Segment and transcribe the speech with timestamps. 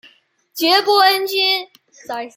[0.53, 1.67] 爵波恩君。